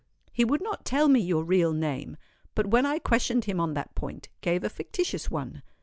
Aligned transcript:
He 0.33 0.43
would 0.43 0.63
not 0.63 0.83
tell 0.83 1.07
me 1.09 1.19
your 1.19 1.43
real 1.43 1.71
name, 1.73 2.17
but 2.55 2.65
when 2.65 2.87
I 2.87 2.97
questioned 2.97 3.45
him 3.45 3.59
on 3.59 3.75
that 3.75 3.93
point, 3.93 4.29
gave 4.41 4.63
a 4.63 4.67
fictitious 4.69 5.29
one. 5.29 5.61